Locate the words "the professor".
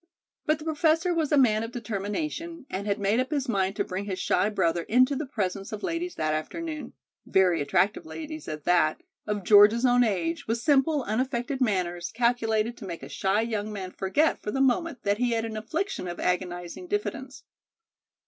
0.57-1.13